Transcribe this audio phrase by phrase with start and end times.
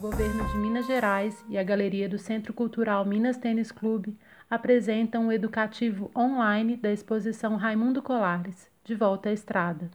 [0.00, 4.16] Governo de Minas Gerais e a Galeria do Centro Cultural Minas Tênis Clube
[4.48, 9.90] apresentam o educativo online da exposição Raimundo Colares, De Volta à Estrada.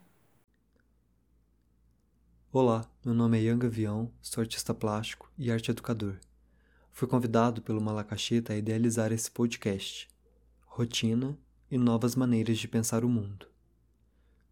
[2.51, 6.19] Olá, meu nome é Ian Gavião, sou artista plástico e arte educador.
[6.91, 10.07] Fui convidado pelo Malacacheta a idealizar esse podcast,
[10.67, 11.35] Rotina
[11.71, 13.47] e Novas Maneiras de Pensar o Mundo.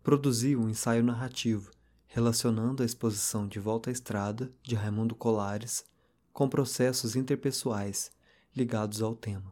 [0.02, 1.70] Produzi um ensaio narrativo
[2.13, 5.84] relacionando a exposição De Volta à Estrada, de Raimundo Colares,
[6.31, 8.12] com processos interpessoais
[8.55, 9.52] ligados ao tema.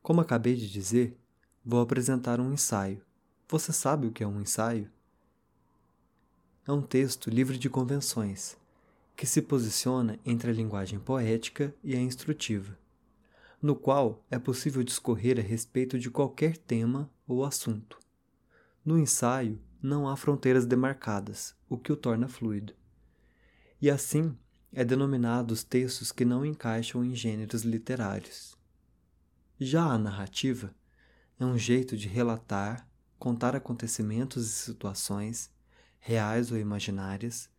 [0.00, 1.18] Como acabei de dizer,
[1.64, 3.02] vou apresentar um ensaio.
[3.48, 4.88] Você sabe o que é um ensaio?
[6.64, 8.56] É um texto livre de convenções,
[9.16, 12.78] que se posiciona entre a linguagem poética e a instrutiva,
[13.60, 17.98] no qual é possível discorrer a respeito de qualquer tema ou assunto.
[18.84, 22.72] No ensaio, não há fronteiras demarcadas, o que o torna fluido.
[23.82, 24.34] E assim
[24.72, 28.56] é denominado os textos que não encaixam em gêneros literários.
[29.60, 30.74] Já a narrativa
[31.38, 35.50] é um jeito de relatar, contar acontecimentos e situações,
[36.00, 37.50] reais ou imaginárias,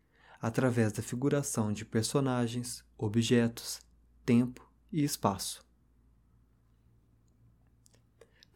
[0.41, 3.79] através da figuração de personagens, objetos,
[4.25, 5.64] tempo e espaço.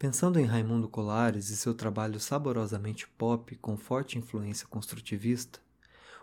[0.00, 5.60] Pensando em Raimundo Colares e seu trabalho saborosamente pop com forte influência construtivista,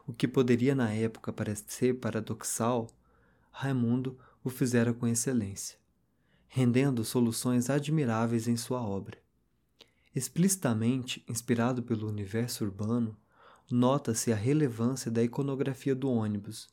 [0.08, 2.88] o que poderia na época parecer paradoxal,
[3.52, 5.78] Raimundo o fizera com excelência,
[6.48, 9.20] rendendo soluções admiráveis em sua obra.
[10.16, 13.16] Explicitamente inspirado pelo universo urbano,
[13.70, 16.68] nota-se a relevância da iconografia do ônibus,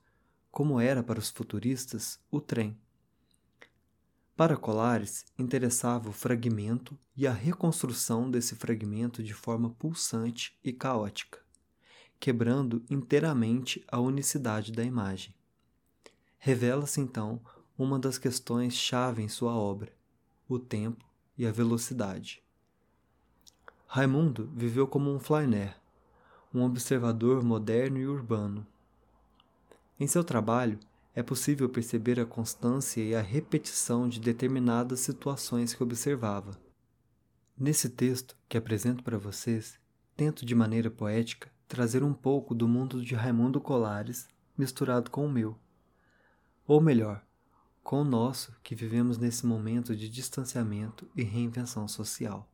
[0.51, 2.75] como era para os futuristas o trem.
[4.37, 11.39] Para Colares, interessava o fragmento e a reconstrução desse fragmento de forma pulsante e caótica,
[12.19, 15.33] quebrando inteiramente a unicidade da imagem.
[16.37, 17.41] Revela-se então
[17.79, 19.93] uma das questões-chave em sua obra:
[20.49, 21.05] o tempo
[21.39, 22.43] e a velocidade.
[23.87, 25.77] Raimundo viveu como um flaner,
[26.53, 28.67] um observador moderno e urbano.
[29.99, 30.81] Em seu trabalho,
[31.15, 36.59] é possível perceber a constância e a repetição de determinadas situações que observava.
[37.57, 39.79] Nesse texto que apresento para vocês,
[40.17, 45.31] tento de maneira poética trazer um pouco do mundo de Raimundo Colares misturado com o
[45.31, 45.59] meu.
[46.67, 47.25] Ou melhor,
[47.83, 52.49] com o nosso que vivemos nesse momento de distanciamento e reinvenção social.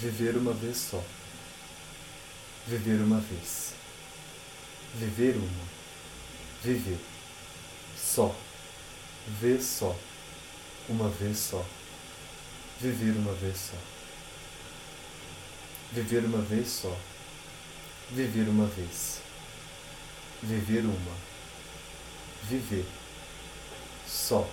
[0.00, 1.04] Viver uma vez só.
[2.66, 3.74] Viver uma vez.
[4.94, 5.68] Viver uma.
[6.64, 6.98] Viver.
[7.98, 8.34] Só.
[9.38, 9.94] Vez só.
[10.88, 11.62] Uma vez só.
[12.80, 13.76] Viver uma vez só.
[15.92, 16.96] Viver uma vez só.
[18.10, 19.20] Viver uma vez.
[20.42, 21.16] Viver uma.
[22.44, 22.86] Viver.
[24.08, 24.48] Só.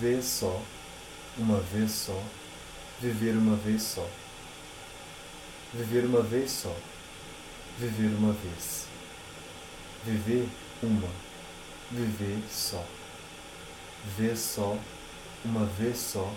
[0.00, 0.60] Vez só.
[1.38, 2.20] Uma vez só
[3.00, 4.06] Viver uma vez só.
[5.72, 6.76] Viver uma vez só.
[7.78, 8.84] Viver uma vez.
[10.04, 10.46] Viver
[10.82, 11.08] uma.
[11.90, 12.84] Viver só.
[14.18, 14.76] Ver só.
[15.42, 16.30] Uma vez só.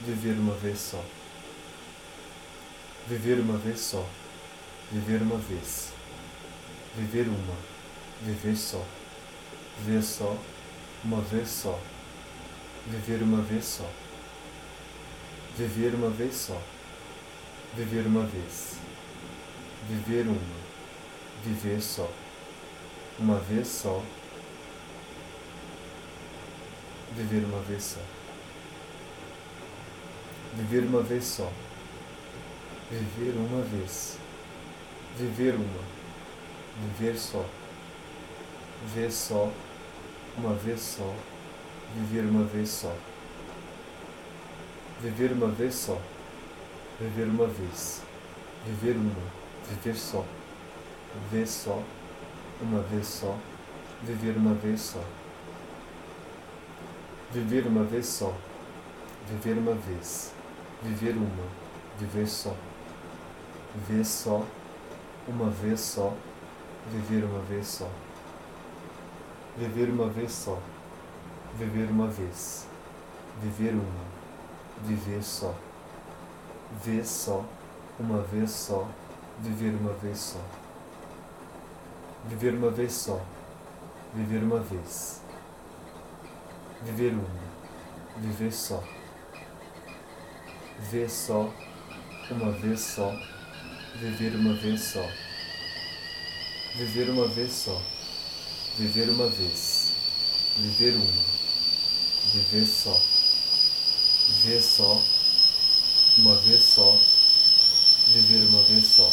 [0.00, 1.04] Viver uma vez só.
[3.06, 4.04] Viver uma vez só.
[4.90, 5.92] Viver uma vez.
[6.96, 7.56] Viver uma.
[8.20, 8.84] Viver só.
[9.86, 10.36] Ver só.
[11.04, 11.78] Uma vez só.
[12.88, 13.88] Viver uma vez só.
[15.60, 16.58] Viver uma vez só.
[17.76, 18.78] Viver uma vez.
[19.90, 20.40] Viver uma.
[21.44, 22.10] Viver só.
[23.18, 24.02] Uma vez só.
[27.14, 28.00] Viver uma vez só.
[30.54, 31.52] Viver uma vez só.
[32.90, 34.16] Viver uma vez.
[35.18, 35.84] Viver uma.
[36.96, 37.44] Viver só.
[38.94, 39.52] Ver só.
[40.38, 41.14] Uma vez só.
[41.94, 42.96] Viver uma vez só
[45.02, 45.98] viver uma vez só,
[47.00, 48.02] viver uma vez,
[48.66, 49.14] viver uma,
[49.66, 50.24] viver só,
[51.30, 51.82] vez só,
[52.60, 53.34] uma vez só,
[54.02, 55.02] viver uma vez só,
[57.32, 58.34] viver uma vez só,
[59.26, 60.32] viver uma vez,
[60.82, 61.48] viver uma,
[61.98, 62.54] viver só,
[63.88, 64.44] vez só,
[65.26, 66.14] uma vez só,
[66.92, 67.88] viver uma vez só,
[69.56, 70.58] viver uma vez só,
[71.58, 72.66] viver uma vez,
[73.42, 74.19] viver uma,
[74.84, 75.54] viver só,
[76.84, 77.44] vez só,
[77.98, 78.88] uma vez só,
[79.40, 80.40] viver uma vez só,
[82.26, 83.20] viver uma vez só,
[84.14, 85.20] viver uma vez,
[86.82, 87.28] viver uma,
[88.16, 88.82] viver só,
[90.90, 91.52] ver só,
[92.30, 93.12] uma vez só,
[93.96, 95.06] viver uma vez só,
[96.76, 97.80] viver uma vez só,
[98.78, 99.92] viver uma vez,
[100.56, 101.40] viver uma.
[102.32, 102.96] Viver só,
[104.44, 105.02] ver só,
[106.16, 106.96] uma vez só,
[108.08, 109.12] viver uma vez só,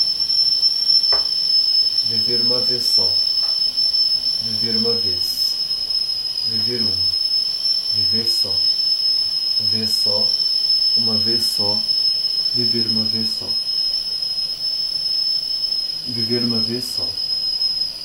[2.07, 3.11] viver uma vez só,
[4.43, 5.55] viver uma vez,
[6.49, 6.91] viver uma,
[7.95, 8.55] viver só,
[9.71, 10.27] ver só,
[10.95, 11.79] uma vez só,
[12.55, 13.49] viver uma vez só,
[16.07, 17.07] viver uma vez só,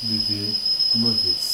[0.02, 0.54] viver
[0.94, 1.51] uma vez.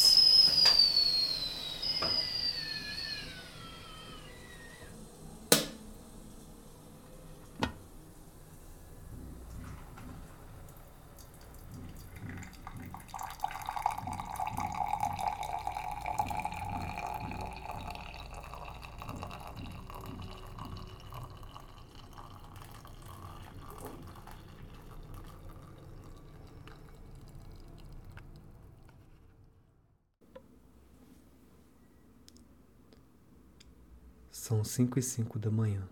[34.49, 35.87] São cinco e cinco da manhã.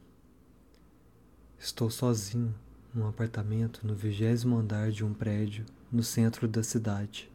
[1.59, 2.55] Estou sozinho
[2.95, 7.31] num apartamento no vigésimo andar de um prédio no centro da cidade.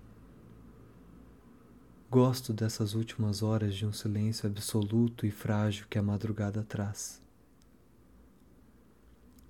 [2.09, 7.21] Gosto dessas últimas horas de um silêncio absoluto e frágil que a madrugada traz.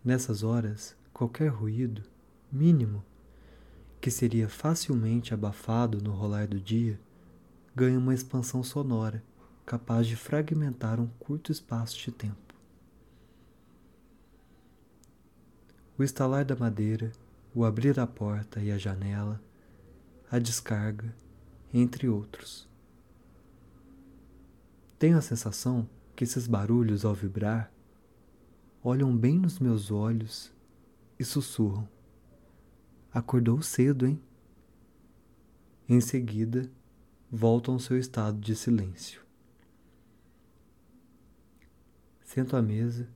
[0.03, 2.03] Nessas horas, qualquer ruído,
[2.51, 3.01] mínimo,
[4.01, 6.99] que seria facilmente abafado no rolar do dia,
[7.73, 9.23] ganha uma expansão sonora
[9.65, 12.55] capaz de fragmentar um curto espaço de tempo.
[15.97, 17.11] O estalar da madeira,
[17.53, 19.41] o abrir da porta e a janela,
[20.31, 21.13] a descarga,
[21.73, 22.67] entre outros.
[24.97, 27.71] Tenho a sensação que esses barulhos, ao vibrar,
[28.83, 30.51] olham bem nos meus olhos
[31.19, 31.87] e sussurram:
[33.13, 34.21] Acordou cedo, hein?
[35.87, 36.71] Em seguida,
[37.29, 39.21] voltam ao seu estado de silêncio.
[42.33, 43.09] Sento à mesa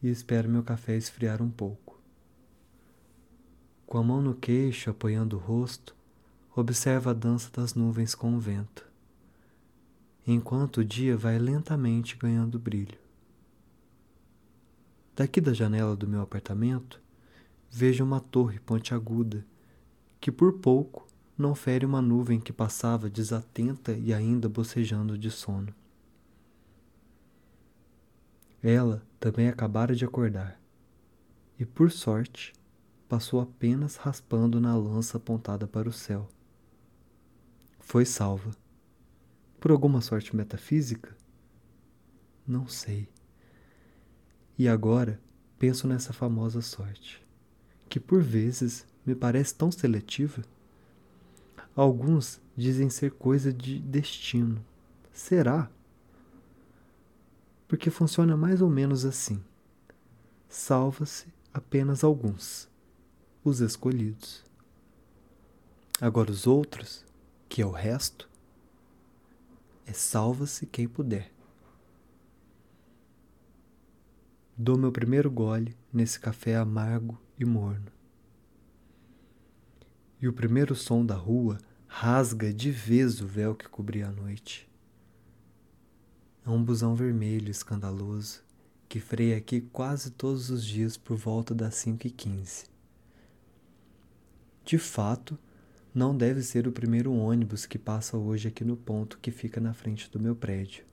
[0.00, 2.00] e espero meu café esfriar um pouco.
[3.84, 5.96] Com a mão no queixo, apoiando o rosto,
[6.54, 8.86] observo a dança das nuvens com o vento,
[10.24, 13.00] enquanto o dia vai lentamente ganhando brilho.
[15.16, 17.02] Daqui da janela do meu apartamento,
[17.68, 19.44] vejo uma torre pontiaguda
[20.20, 21.04] que por pouco
[21.36, 25.79] não fere uma nuvem que passava desatenta e ainda bocejando de sono.
[28.62, 30.60] Ela também acabara de acordar
[31.58, 32.52] e, por sorte,
[33.08, 36.28] passou apenas raspando na lança apontada para o céu.
[37.78, 38.50] Foi salva.
[39.58, 41.16] Por alguma sorte metafísica?
[42.46, 43.08] Não sei.
[44.58, 45.20] E agora
[45.58, 47.26] penso nessa famosa sorte,
[47.88, 50.42] que por vezes me parece tão seletiva.
[51.74, 54.64] Alguns dizem ser coisa de destino.
[55.12, 55.70] Será?
[57.70, 59.40] Porque funciona mais ou menos assim:
[60.48, 62.68] salva-se apenas alguns,
[63.44, 64.44] os escolhidos.
[66.00, 67.04] Agora, os outros,
[67.48, 68.28] que é o resto,
[69.86, 71.32] é salva-se quem puder.
[74.56, 77.92] Dou meu primeiro gole nesse café amargo e morno.
[80.20, 84.69] E o primeiro som da rua rasga de vez o véu que cobria a noite.
[86.46, 88.42] É um busão vermelho escandaloso
[88.88, 92.64] que freia aqui quase todos os dias por volta das 5 e 15.
[94.64, 95.38] De fato,
[95.94, 99.74] não deve ser o primeiro ônibus que passa hoje aqui no ponto que fica na
[99.74, 100.84] frente do meu prédio.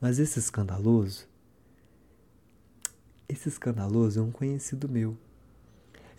[0.00, 1.26] Mas esse escandaloso,
[3.28, 5.16] esse escandaloso é um conhecido meu.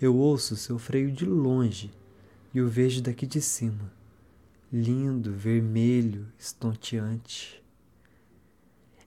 [0.02, 1.92] Eu ouço seu freio de longe
[2.54, 3.92] e o vejo daqui de cima,
[4.72, 7.64] lindo, vermelho, estonteante.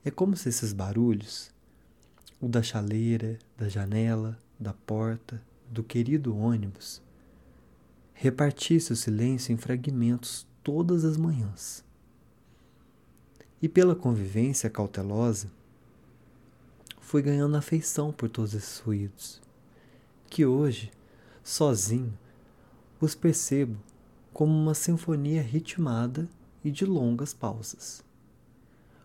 [0.02, 1.50] É como se esses barulhos
[2.40, 7.02] o da chaleira, da janela, da porta, do querido ônibus,
[8.14, 11.85] repartisse o silêncio em fragmentos todas as manhãs.
[13.61, 15.50] E pela convivência cautelosa,
[16.99, 19.42] fui ganhando afeição por todos esses ruídos,
[20.30, 20.90] que hoje,
[21.45, 22.19] sozinho,
[22.99, 23.76] os percebo
[24.33, 26.26] como uma sinfonia ritmada
[26.64, 28.02] e de longas pausas,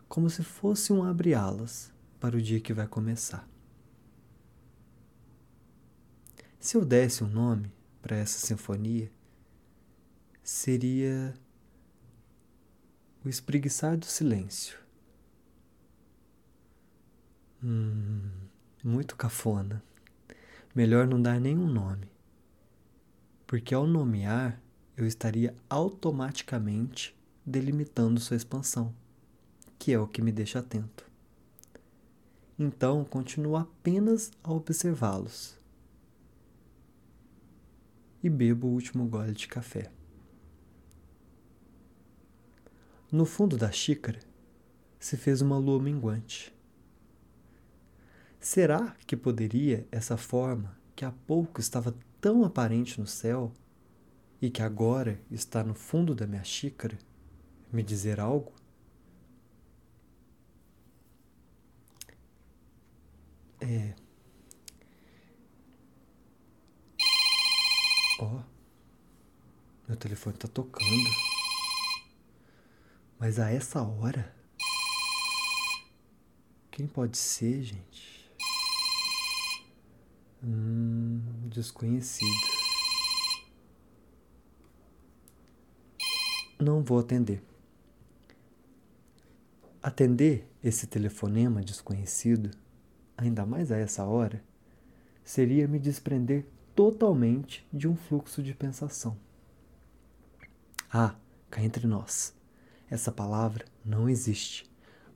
[0.08, 3.48] como se fosse um abre-alas para o dia que vai começar.
[6.60, 7.72] Se eu desse um nome
[8.02, 9.12] para essa sinfonia,
[10.42, 11.34] seria
[13.24, 14.80] o espreguiçar do silêncio.
[17.64, 18.30] Hum,
[18.84, 19.84] muito cafona.
[20.74, 22.08] Melhor não dar nenhum nome.
[23.48, 24.62] Porque ao nomear,
[24.98, 28.94] eu estaria automaticamente delimitando sua expansão,
[29.78, 31.10] que é o que me deixa atento.
[32.58, 35.60] Então, continuo apenas a observá-los.
[38.24, 39.92] E bebo o último gole de café.
[43.12, 44.20] No fundo da xícara
[45.00, 46.54] se fez uma lua minguante.
[48.40, 53.52] Será que poderia essa forma, que há pouco estava tão aparente no céu
[54.42, 56.98] e que agora está no fundo da minha xícara,
[57.72, 58.54] me dizer algo?
[63.68, 63.96] É.
[68.20, 68.44] Ó.
[69.88, 71.10] Meu telefone tá tocando.
[73.18, 74.36] Mas a essa hora?
[76.70, 78.32] Quem pode ser, gente?
[80.44, 82.30] Hum, desconhecido.
[86.60, 87.44] Não vou atender.
[89.82, 92.65] Atender esse telefonema desconhecido
[93.18, 94.44] ainda mais a essa hora,
[95.24, 96.46] seria me desprender
[96.76, 99.18] totalmente de um fluxo de pensação.
[100.92, 101.16] Ah,
[101.50, 102.36] cá entre nós.
[102.90, 104.70] Essa palavra não existe,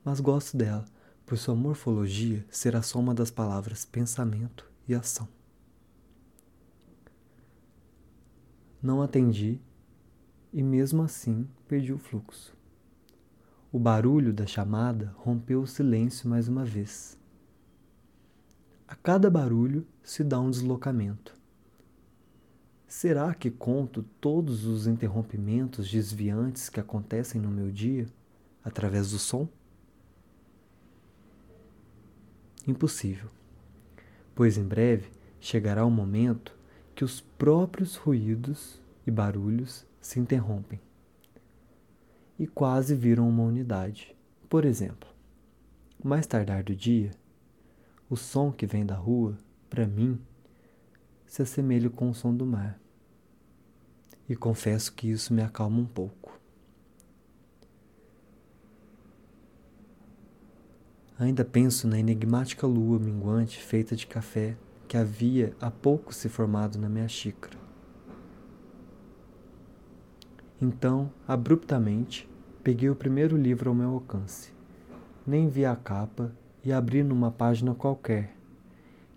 [0.04, 0.84] mas gosto dela
[1.24, 5.28] por sua morfologia ser a soma das palavras pensamento e ação.
[8.82, 9.60] Não atendi
[10.52, 12.56] e mesmo assim perdi o fluxo.
[13.70, 17.19] O barulho da chamada rompeu o silêncio mais uma vez.
[18.90, 21.32] A cada barulho se dá um deslocamento.
[22.88, 28.08] Será que conto todos os interrompimentos desviantes que acontecem no meu dia
[28.64, 29.48] através do som?
[32.66, 33.28] Impossível,
[34.34, 36.52] pois em breve chegará o momento
[36.92, 40.80] que os próprios ruídos e barulhos se interrompem
[42.36, 44.16] e quase viram uma unidade.
[44.48, 45.08] Por exemplo,
[46.02, 47.12] mais tardar do dia,
[48.10, 49.38] o som que vem da rua,
[49.70, 50.20] para mim,
[51.24, 52.78] se assemelha com o som do mar.
[54.28, 56.38] E confesso que isso me acalma um pouco.
[61.16, 64.56] Ainda penso na enigmática lua minguante feita de café
[64.88, 67.56] que havia há pouco se formado na minha xícara.
[70.60, 72.28] Então, abruptamente,
[72.64, 74.52] peguei o primeiro livro ao meu alcance.
[75.26, 78.34] Nem vi a capa e abri numa página qualquer.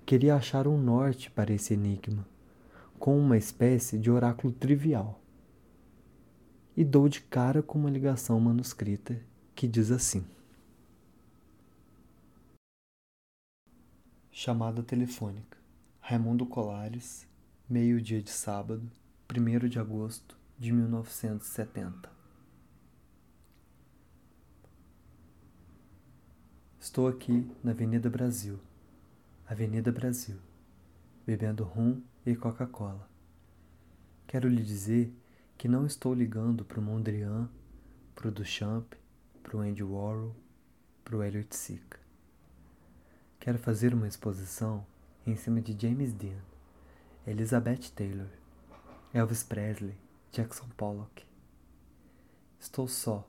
[0.05, 2.27] Queria achar um norte para esse enigma,
[2.99, 5.19] com uma espécie de oráculo trivial.
[6.75, 9.19] E dou de cara com uma ligação manuscrita
[9.55, 10.25] que diz assim:
[14.31, 15.57] Chamada telefônica.
[15.99, 17.25] Raimundo Colares,
[17.69, 18.91] meio-dia de sábado,
[19.31, 22.12] 1 de agosto de 1970.
[26.83, 28.59] Estou aqui na Avenida Brasil,
[29.47, 30.35] Avenida Brasil,
[31.25, 33.07] bebendo rum e Coca-Cola.
[34.27, 35.15] Quero lhe dizer
[35.57, 37.49] que não estou ligando para o Mondrian,
[38.13, 38.95] para o Duchamp,
[39.41, 40.35] para o Andy Warhol,
[41.09, 41.85] o Elliot Sick.
[43.39, 44.85] Quero fazer uma exposição
[45.25, 46.41] em cima de James Dean,
[47.25, 48.27] Elizabeth Taylor,
[49.13, 49.95] Elvis Presley,
[50.33, 51.23] Jackson Pollock.
[52.59, 53.25] Estou só,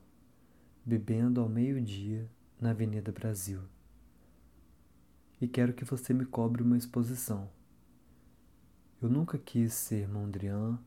[0.85, 3.61] bebendo ao meio-dia na Avenida Brasil.
[5.41, 7.49] E quero que você me cobre uma exposição.
[9.01, 10.79] Eu nunca quis ser Mondrian,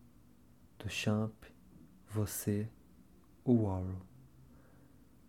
[0.78, 1.34] Duchamp,
[2.08, 2.68] você
[3.44, 4.00] ou Warhol.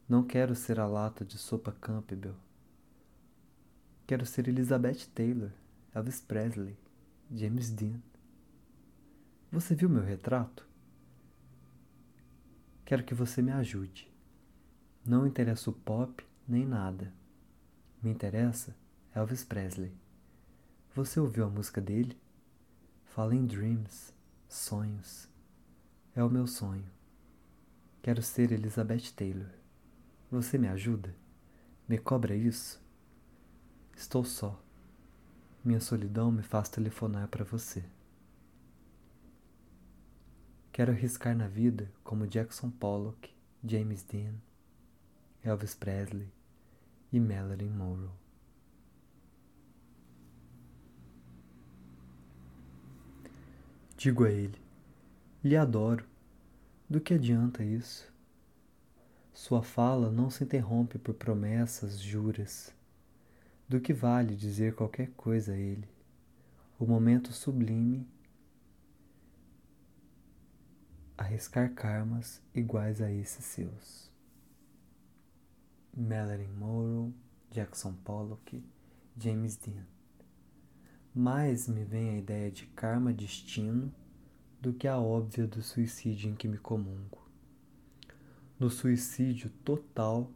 [0.07, 2.35] Não quero ser a lata de sopa Campbell.
[4.07, 5.51] Quero ser Elizabeth Taylor,
[5.93, 6.75] Elvis Presley,
[7.31, 8.01] James Dean.
[9.51, 10.67] Você viu meu retrato?
[12.85, 14.11] Quero que você me ajude.
[15.05, 17.13] Não interessa o pop nem nada.
[18.01, 18.75] Me interessa
[19.13, 19.93] Elvis Presley.
[20.95, 22.19] Você ouviu a música dele?
[23.05, 24.11] Fala em dreams,
[24.47, 25.29] sonhos.
[26.15, 26.89] É o meu sonho.
[28.01, 29.51] Quero ser Elizabeth Taylor.
[30.31, 31.15] Você me ajuda?
[31.87, 32.81] Me cobra isso?
[33.95, 34.59] Estou só.
[35.63, 37.83] Minha solidão me faz telefonar para você.
[40.71, 43.31] Quero arriscar na vida como Jackson Pollock,
[43.63, 44.33] James Dean,
[45.43, 46.31] Elvis Presley
[47.11, 48.09] e Marilyn Monroe.
[53.97, 54.57] Digo a ele:
[55.43, 56.05] lhe adoro.
[56.89, 58.11] Do que adianta isso?
[59.33, 62.73] Sua fala não se interrompe por promessas, juras.
[63.67, 65.87] Do que vale dizer qualquer coisa a ele?
[66.79, 68.07] O momento sublime
[71.17, 74.08] arriscar karmas iguais a esses seus.
[75.99, 77.13] Marilyn Monroe,
[77.51, 78.63] Jackson Pollock,
[79.17, 79.83] James Dean.
[81.13, 83.93] Mais me vem a ideia de karma destino
[84.61, 87.19] do que a óbvia do suicídio em que me comungo.
[88.57, 90.31] No suicídio total,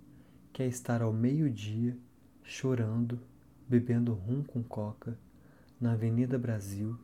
[0.51, 1.97] que é estar ao meio-dia
[2.43, 3.21] chorando,
[3.65, 5.17] bebendo rum com coca,
[5.79, 6.99] na Avenida Brasil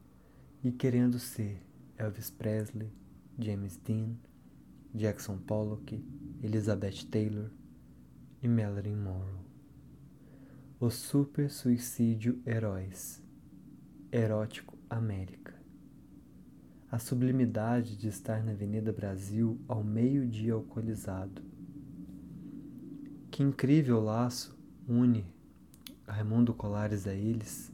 [0.61, 1.63] e querendo ser
[1.97, 2.91] Elvis Presley,
[3.39, 4.15] James Dean,
[4.93, 6.03] Jackson Pollock,
[6.43, 7.49] Elizabeth Taylor
[8.41, 9.45] e Marilyn Monroe.
[10.79, 13.21] O Super Suicídio Heróis
[14.11, 15.53] Erótico América
[16.89, 21.41] A sublimidade de estar na Avenida Brasil ao meio-dia alcoolizado.
[23.29, 25.25] Que incrível laço une
[26.07, 27.71] Raimundo Colares a eles.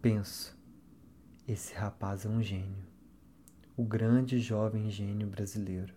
[0.00, 0.58] Penso,
[1.46, 2.92] esse rapaz é um gênio
[3.76, 5.94] o grande jovem gênio brasileiro.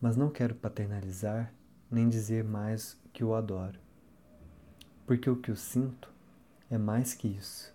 [0.00, 1.52] Mas não quero paternalizar
[1.90, 3.78] nem dizer mais que o adoro,
[5.06, 6.12] porque o que eu sinto
[6.70, 7.74] é mais que isso.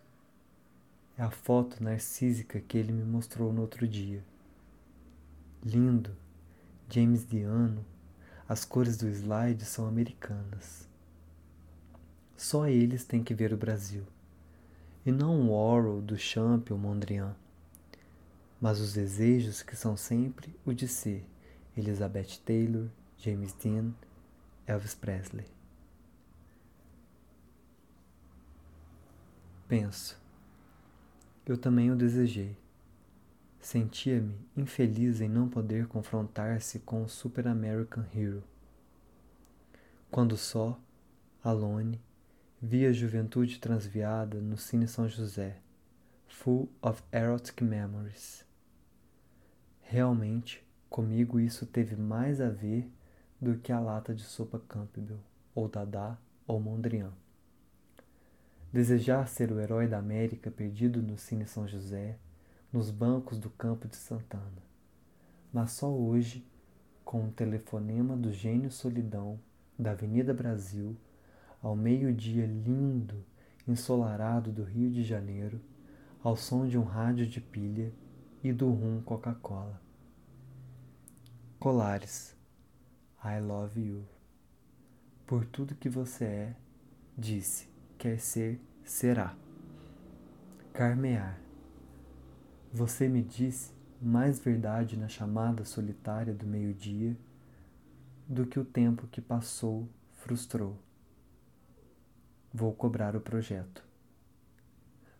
[1.18, 4.24] É a foto narcísica que ele me mostrou no outro dia.
[5.64, 6.16] Lindo,
[6.90, 7.86] James Diano,
[8.48, 10.88] as cores do slide são americanas.
[12.38, 14.04] Só eles têm que ver o Brasil,
[15.06, 17.36] e não o Orwell do Champ ou Mondrian
[18.64, 21.28] mas os desejos que são sempre o de ser
[21.76, 23.94] Elizabeth Taylor, James Dean,
[24.68, 25.46] Elvis Presley.
[29.68, 30.22] Penso,
[31.46, 32.56] eu também o desejei.
[33.60, 38.44] Sentia-me infeliz em não poder confrontar-se com o Super American Hero.
[40.12, 40.80] Quando só,
[41.44, 42.00] alone,
[42.62, 45.58] via a juventude transviada no Cine São José,
[46.28, 48.46] full of erotic memories.
[49.82, 50.63] Realmente,
[50.94, 52.88] comigo isso teve mais a ver
[53.42, 55.18] do que a lata de sopa Campbell,
[55.56, 57.12] ou Dada, ou Mondrian.
[58.72, 62.20] Desejar ser o herói da América perdido no Cine São José,
[62.72, 64.62] nos bancos do campo de Santana.
[65.52, 66.46] Mas só hoje,
[67.04, 69.40] com um telefonema do gênio Solidão,
[69.78, 70.96] da Avenida Brasil,
[71.60, 73.26] ao meio-dia lindo,
[73.68, 75.60] ensolarado do Rio de Janeiro,
[76.24, 77.92] ao som de um rádio de pilha
[78.44, 79.82] e do rum Coca-Cola.
[81.64, 82.36] Colares,
[83.24, 84.04] I love you.
[85.26, 86.56] Por tudo que você é,
[87.18, 89.34] disse, quer ser, será.
[90.74, 91.40] Carmear.
[92.74, 93.72] Você me disse
[94.02, 97.16] mais verdade na chamada solitária do meio-dia
[98.28, 100.78] do que o tempo que passou frustrou.
[102.54, 103.82] Vou cobrar o projeto.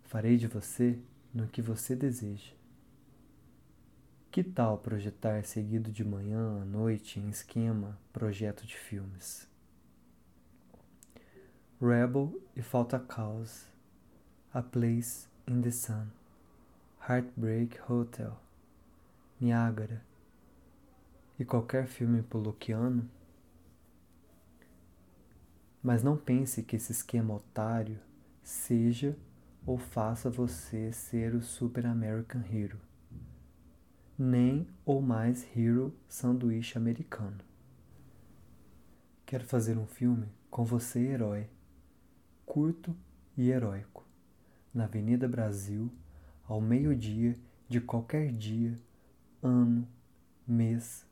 [0.02, 1.00] Farei de você
[1.34, 2.52] no que você deseja.
[4.34, 9.48] Que tal projetar seguido de manhã à noite em esquema projeto de filmes?
[11.80, 13.68] Rebel e Falta Cause,
[14.52, 16.08] A Place in the Sun,
[17.08, 18.36] Heartbreak Hotel,
[19.40, 20.04] Niágara
[21.38, 23.08] e qualquer filme poloquiano?
[25.84, 28.00] Mas não pense que esse esquema otário
[28.42, 29.16] seja
[29.64, 32.80] ou faça você ser o Super American Hero
[34.18, 37.40] nem ou mais hero sanduíche americano.
[39.26, 41.50] Quero fazer um filme com você, herói,
[42.46, 42.96] curto
[43.36, 44.06] e heróico,
[44.74, 45.92] na Avenida Brasil,
[46.48, 47.36] ao meio-dia
[47.68, 48.76] de qualquer dia,
[49.42, 49.88] ano,
[50.48, 51.06] mês,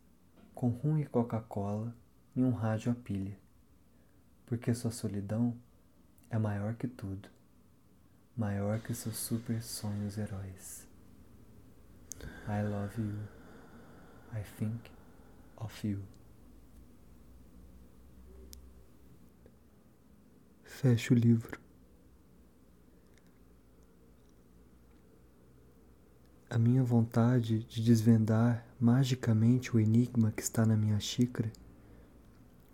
[0.54, 1.96] com rum e Coca-Cola
[2.36, 3.36] e um rádio a pilha.
[4.46, 5.56] Porque sua solidão
[6.30, 7.30] é maior que tudo,
[8.38, 10.91] maior que seus super sonhos heróis.
[12.52, 13.14] I love you.
[14.34, 14.92] I think
[15.56, 16.00] of you.
[20.62, 21.58] Feche o livro.
[26.50, 31.50] A minha vontade de desvendar magicamente o enigma que está na minha xícara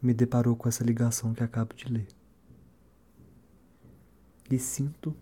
[0.01, 2.07] me deparou com essa ligação que acabo de ler.
[4.49, 5.15] E sinto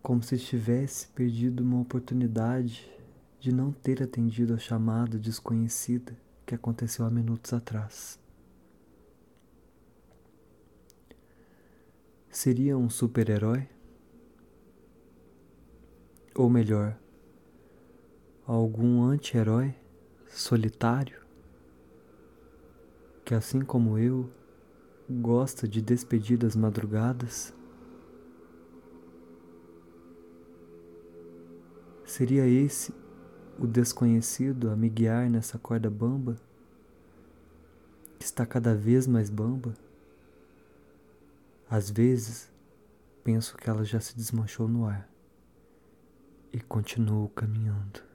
[0.00, 2.93] como se tivesse perdido uma oportunidade
[3.44, 8.18] de não ter atendido a chamada desconhecida que aconteceu há minutos atrás.
[12.30, 13.68] Seria um super-herói?
[16.34, 16.98] Ou melhor,
[18.46, 19.74] algum anti-herói
[20.26, 21.20] solitário
[23.26, 24.32] que, assim como eu,
[25.06, 27.52] gosta de despedir das madrugadas?
[32.06, 33.03] Seria esse
[33.58, 36.36] o desconhecido a me guiar nessa corda bamba,
[38.18, 39.74] que está cada vez mais bamba.
[41.68, 42.50] Às vezes,
[43.22, 45.08] penso que ela já se desmanchou no ar
[46.52, 48.13] e continuo caminhando.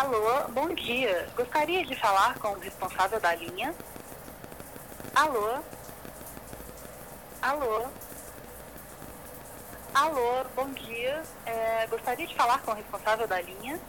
[0.00, 1.28] Alô, bom dia.
[1.34, 3.74] Gostaria de falar com o responsável da linha?
[5.12, 5.60] Alô?
[7.42, 7.90] Alô?
[9.92, 11.20] Alô, bom dia.
[11.44, 13.80] É, gostaria de falar com o responsável da linha?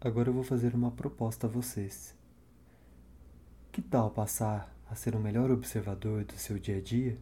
[0.00, 2.12] Agora eu vou fazer uma proposta a vocês.
[3.70, 7.16] Que tal passar a ser o melhor observador do seu dia a dia?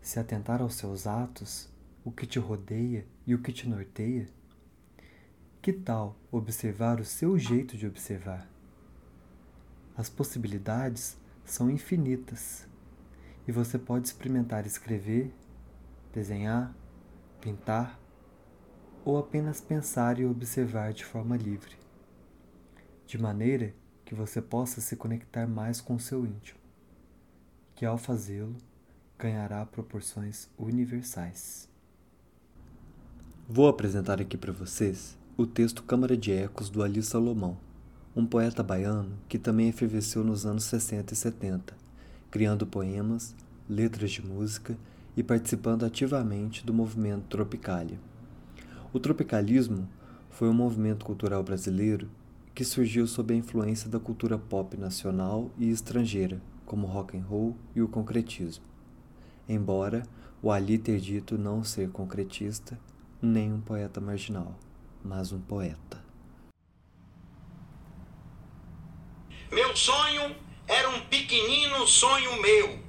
[0.00, 1.68] Se atentar aos seus atos,
[2.04, 4.28] o que te rodeia e o que te norteia?
[5.62, 8.50] Que tal observar o seu jeito de observar?
[9.96, 12.66] As possibilidades são infinitas
[13.46, 15.32] e você pode experimentar escrever,
[16.12, 16.74] desenhar,
[17.40, 17.96] pintar
[19.04, 21.76] ou apenas pensar e observar de forma livre,
[23.06, 23.72] de maneira
[24.04, 26.58] que você possa se conectar mais com o seu íntimo,
[27.76, 28.56] que ao fazê-lo
[29.16, 31.68] ganhará proporções universais.
[33.48, 37.56] Vou apresentar aqui para vocês o texto Câmara de Ecos do Ali Salomão,
[38.14, 41.74] um poeta baiano que também efervesceu nos anos 60 e 70,
[42.30, 43.34] criando poemas,
[43.66, 44.76] letras de música
[45.16, 47.98] e participando ativamente do movimento Tropicalia.
[48.92, 49.88] O tropicalismo
[50.28, 52.10] foi um movimento cultural brasileiro
[52.54, 57.56] que surgiu sob a influência da cultura pop nacional e estrangeira, como rock and roll
[57.74, 58.64] e o concretismo.
[59.48, 60.02] Embora
[60.42, 62.78] o Ali ter dito não ser concretista
[63.22, 64.58] nem um poeta marginal
[65.04, 66.02] mas um poeta.
[69.50, 70.34] Meu sonho
[70.66, 72.82] era um pequenino sonho meu.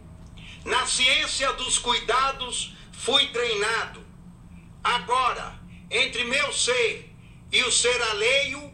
[0.63, 4.05] Na ciência dos cuidados fui treinado.
[4.83, 7.13] Agora, entre meu ser
[7.51, 8.73] e o ser alheio,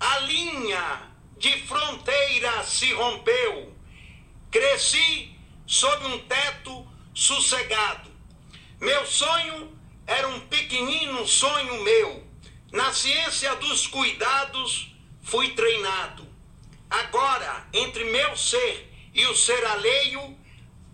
[0.00, 3.74] a linha de fronteira se rompeu.
[4.50, 8.10] Cresci sob um teto sossegado.
[8.80, 12.25] Meu sonho era um pequenino sonho meu
[12.72, 16.26] na ciência dos cuidados fui treinado.
[16.90, 20.38] Agora, entre meu ser e o ser alheio,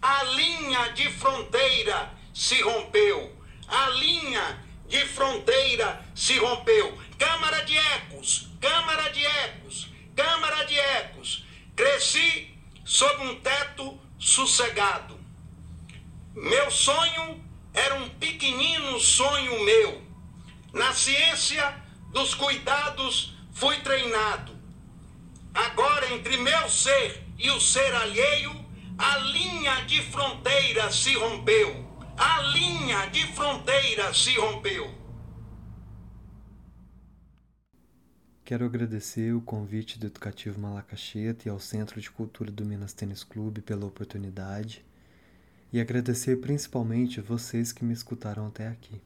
[0.01, 3.37] a linha de fronteira se rompeu.
[3.69, 6.99] A linha de fronteira se rompeu.
[7.19, 11.45] Câmara de ecos, câmara de ecos, câmara de ecos.
[11.77, 15.19] Cresci sob um teto sossegado.
[16.35, 17.43] Meu sonho
[17.75, 20.12] era um pequenino sonho meu
[20.73, 21.75] na ciência
[22.11, 24.53] dos cuidados fui treinado.
[25.55, 28.53] Agora, entre meu ser e o ser alheio,
[28.97, 31.93] a linha de fronteira se rompeu.
[32.17, 35.03] A linha de fronteira se rompeu.
[38.45, 43.25] Quero agradecer o convite do Educativo Malacacheta e ao Centro de Cultura do Minas Tênis
[43.25, 44.85] Clube pela oportunidade
[45.73, 49.01] e agradecer principalmente vocês que me escutaram até aqui.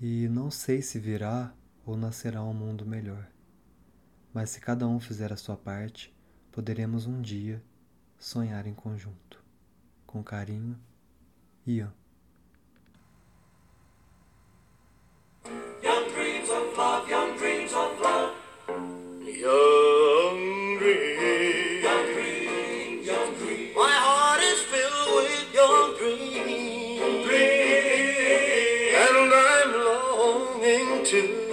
[0.00, 1.52] E não sei se virá
[1.84, 3.28] ou nascerá um mundo melhor.
[4.32, 6.16] Mas se cada um fizer a sua parte,
[6.52, 7.60] poderemos um dia
[8.16, 9.42] sonhar em conjunto.
[10.06, 10.78] Com carinho,
[11.66, 11.92] Ian.
[31.04, 31.47] to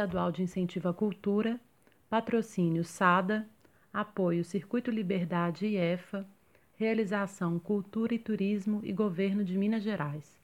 [0.00, 1.60] Estadual de Incentivo à Cultura,
[2.08, 3.46] Patrocínio SADA,
[3.92, 6.26] Apoio Circuito Liberdade e EFA,
[6.74, 10.39] Realização Cultura e Turismo e Governo de Minas Gerais.